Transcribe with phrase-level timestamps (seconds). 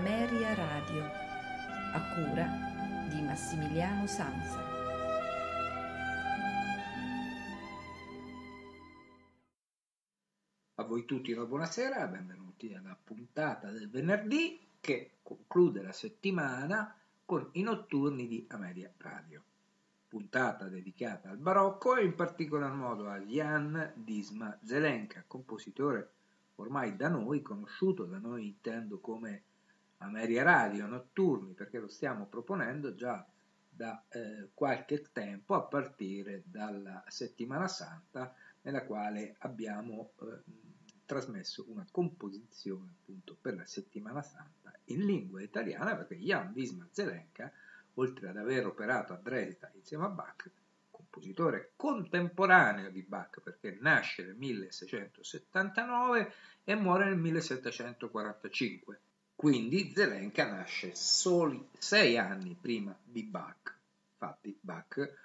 [0.00, 1.04] Ameria Radio,
[1.92, 2.46] a cura
[3.10, 4.58] di Massimiliano Sanza.
[10.76, 17.50] A voi tutti una buonasera, benvenuti alla puntata del venerdì che conclude la settimana con
[17.52, 19.42] i notturni di Ameria Radio.
[20.08, 26.12] Puntata dedicata al barocco e in particolar modo a Jan Disma Zelenka, compositore
[26.54, 29.42] ormai da noi conosciuto, da noi intendo come
[30.02, 33.26] Ameria Radio Notturni, perché lo stiamo proponendo già
[33.68, 40.42] da eh, qualche tempo a partire dalla settimana santa nella quale abbiamo eh,
[41.06, 47.50] trasmesso una composizione appunto per la settimana santa in lingua italiana perché Jan Wismar Zelenka
[47.94, 50.50] oltre ad aver operato a Dresda insieme a Bach
[51.10, 59.00] compositore contemporaneo di Bach perché nasce nel 1679 e muore nel 1745.
[59.40, 63.74] Quindi Zelenka nasce soli sei anni prima di Bach.
[64.12, 65.16] Infatti Bach, eh,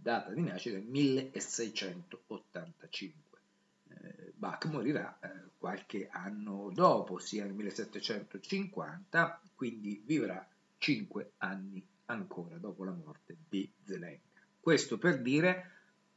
[0.00, 3.40] data di nascita è 1685.
[3.88, 10.48] Eh, Bach morirà eh, qualche anno dopo, sia nel 1750, quindi vivrà
[10.78, 14.38] cinque anni ancora dopo la morte di Zelenka.
[14.60, 15.70] Questo per dire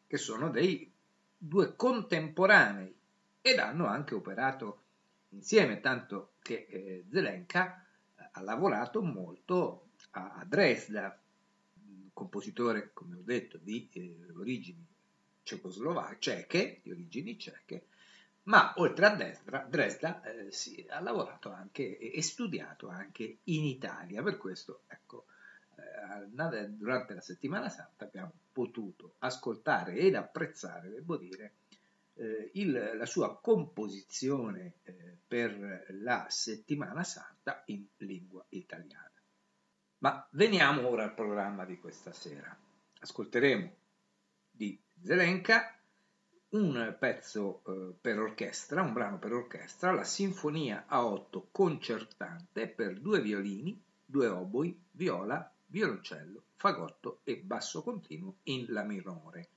[0.06, 0.94] che sono dei
[1.36, 2.96] due contemporanei
[3.42, 4.84] ed hanno anche operato
[5.36, 7.86] insieme, tanto che eh, Zelenka
[8.18, 11.20] eh, ha lavorato molto a, a, Dresda,
[12.14, 14.86] compositore, come ho detto, di eh, origini
[15.44, 17.88] cecoslovache, ceche, di origini ceche,
[18.44, 23.64] ma oltre a Dresda, Dresda eh, sì, ha lavorato anche e, e studiato anche in
[23.66, 25.26] Italia, per questo ecco,
[25.76, 31.54] eh, durante la settimana santa abbiamo potuto ascoltare ed apprezzare, devo dire,
[32.16, 39.12] eh, il, la sua composizione eh, per la settimana santa in lingua italiana.
[40.00, 42.56] Ma veniamo ora al programma di questa sera.
[43.00, 43.76] Ascolteremo
[44.52, 45.78] di Zelenka
[46.50, 53.00] un pezzo eh, per orchestra, un brano per orchestra, la Sinfonia a otto concertante per
[53.00, 59.50] due violini, due oboi, viola violoncello, fagotto e basso continuo in La minore.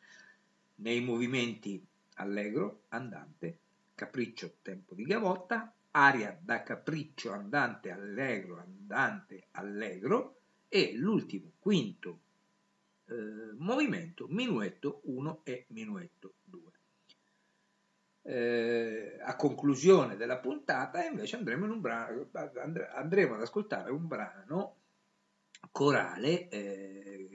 [0.76, 1.84] Nei movimenti
[2.18, 3.58] allegro, andante,
[3.94, 12.20] capriccio, tempo di gavotta, aria da capriccio, andante, allegro, andante, allegro e l'ultimo, quinto
[13.06, 16.72] eh, movimento, minuetto 1 e minuetto 2.
[18.22, 22.28] Eh, a conclusione della puntata invece andremo, brano,
[22.94, 24.76] andremo ad ascoltare un brano
[25.72, 27.28] corale eh,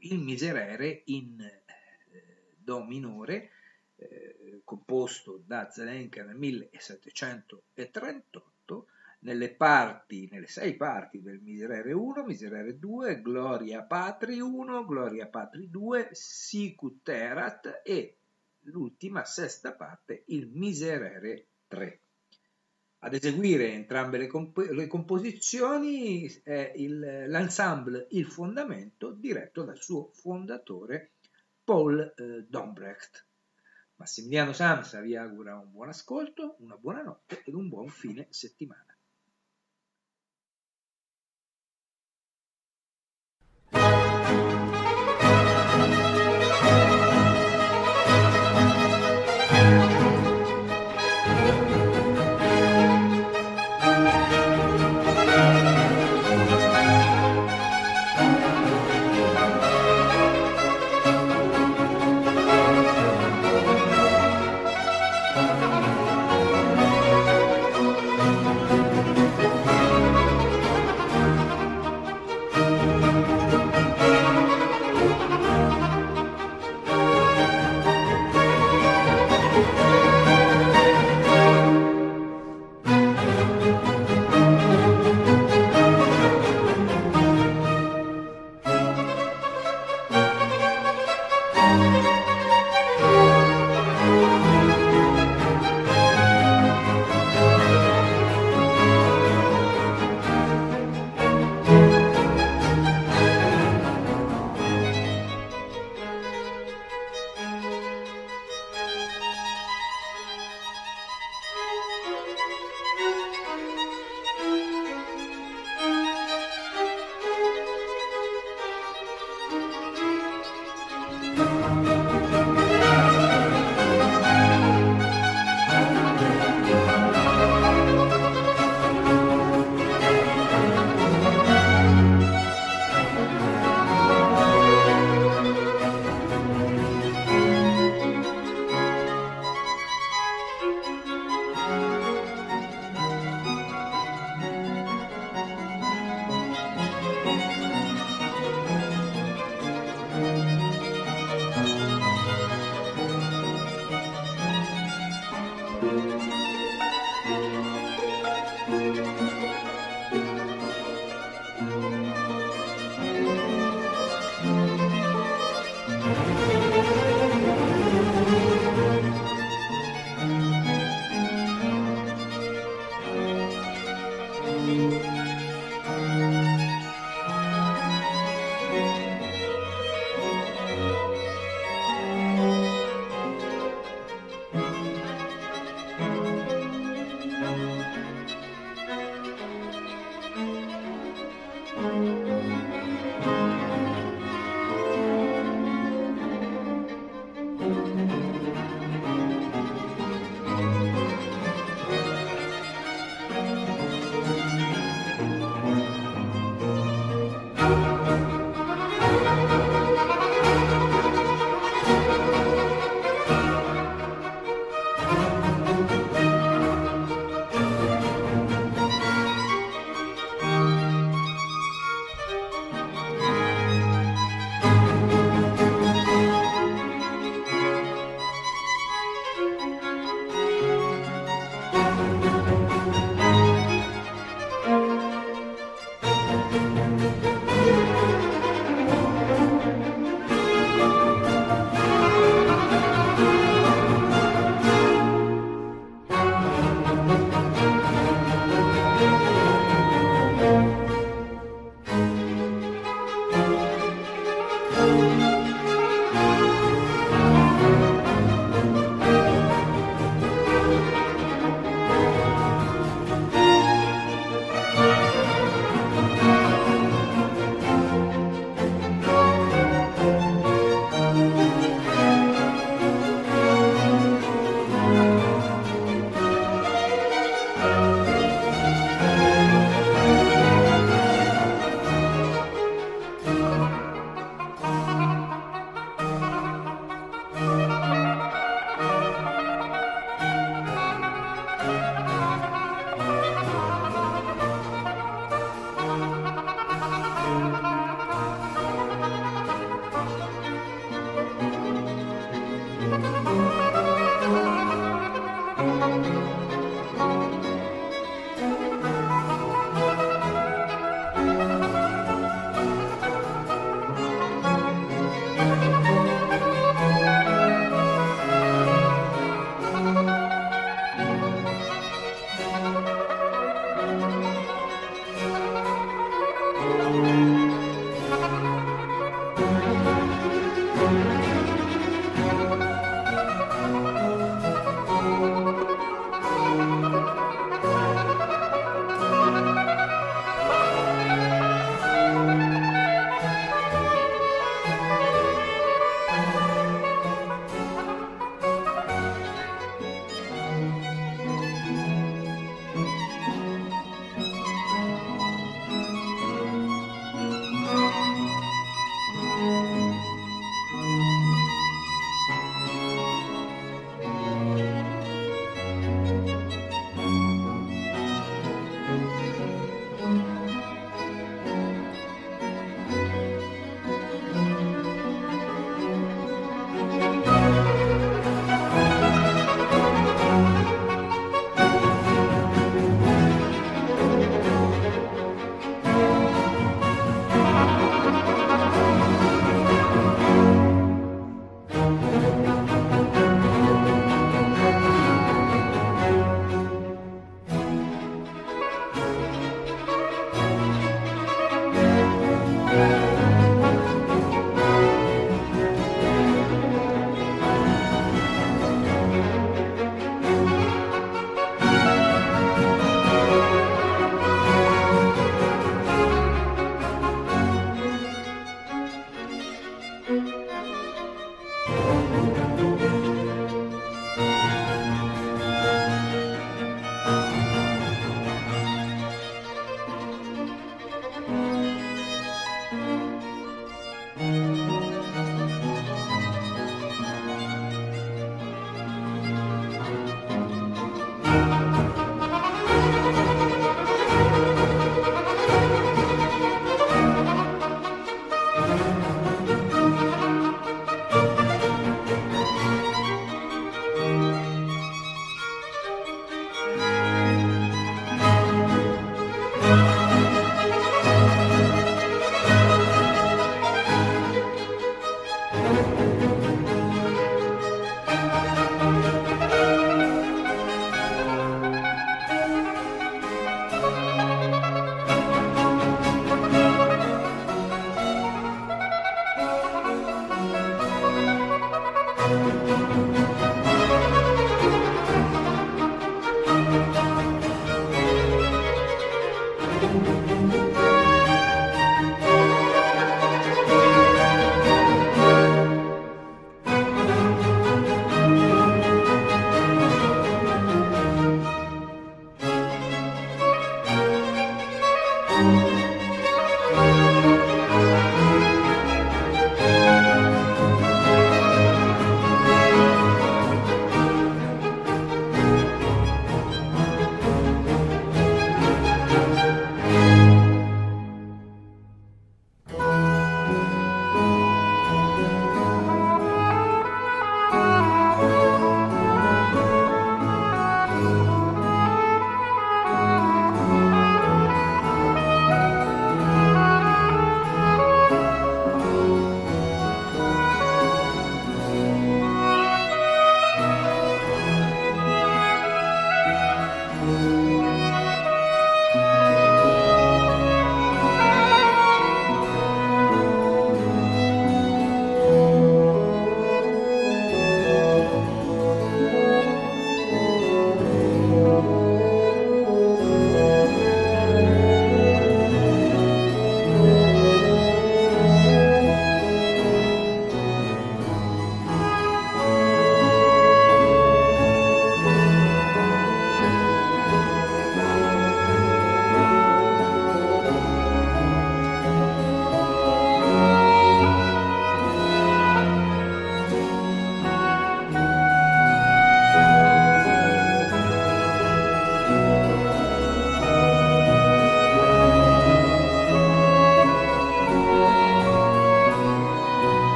[0.00, 3.50] il Miserere in eh, Do minore,
[3.98, 8.86] eh, composto da Zelenka nel 1738,
[9.20, 15.68] nelle parti, nelle sei parti del Miserere 1, Miserere 2, Gloria Patri 1, Gloria Patri
[15.68, 18.18] 2, Sicut Erat e
[18.60, 22.00] l'ultima sesta parte, il Miserere 3.
[23.00, 30.10] Ad eseguire entrambe le, comp- le composizioni è il, l'ensemble Il Fondamento diretto dal suo
[30.12, 31.12] fondatore
[31.62, 33.27] Paul eh, Dombrecht.
[33.98, 38.87] Massimiliano Samsa vi augura un buon ascolto, una buona notte ed un buon fine settimana.